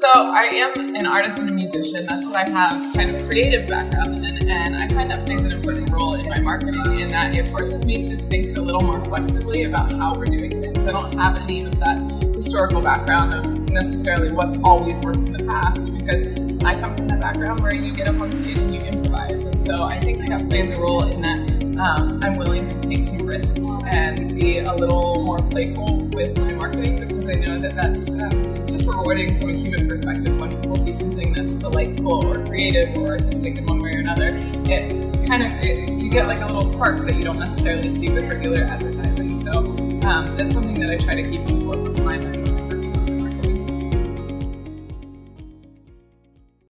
[0.00, 2.04] So I am an artist and a musician.
[2.04, 5.52] That's what I have kind of creative background in, and I find that plays an
[5.52, 9.00] important role in my marketing in that it forces me to think a little more
[9.00, 10.86] flexibly about how we're doing things.
[10.86, 11.96] I don't have any of that
[12.34, 16.24] historical background of necessarily what's always worked in the past because
[16.62, 19.58] I come from that background where you get up on stage and you improvise, and
[19.58, 23.26] so I think that plays a role in that um, I'm willing to take some
[23.26, 28.10] risks and be a little more playful with my marketing because I know that that's
[28.12, 32.96] um, just rewarding from a human perspective when people see something that's delightful or creative
[32.96, 34.30] or artistic in one way or another.
[34.68, 38.08] It kind of it, you get like a little spark that you don't necessarily see
[38.08, 39.40] with regular advertising.
[39.40, 39.58] So
[40.08, 41.98] um, that's something that I try to keep in the forefront